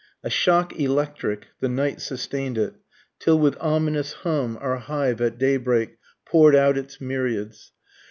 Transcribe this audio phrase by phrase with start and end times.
[0.23, 2.73] A shock electric, the night sustain'd it,
[3.19, 7.71] Till with ominous hum our hive at daybreak pour'd out its myriads.